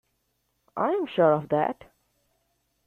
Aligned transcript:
I 0.75 0.93
am 0.93 1.05
sure 1.05 1.31
of 1.31 1.49
that. 1.49 1.83